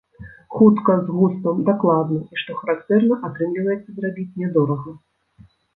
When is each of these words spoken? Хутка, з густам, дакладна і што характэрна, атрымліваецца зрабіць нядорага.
Хутка, 0.55 0.95
з 1.09 1.13
густам, 1.17 1.61
дакладна 1.69 2.19
і 2.33 2.41
што 2.45 2.51
характэрна, 2.63 3.21
атрымліваецца 3.31 3.89
зрабіць 4.01 4.31
нядорага. 4.43 4.91